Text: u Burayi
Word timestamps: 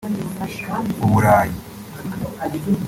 u 1.05 1.05
Burayi 1.11 1.53